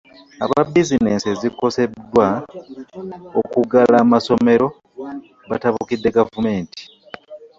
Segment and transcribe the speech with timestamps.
[0.43, 2.27] Aba bizinesi ezikoseddwa
[3.39, 4.67] okuggala amasomera
[5.49, 6.81] batabukidde gavumenti.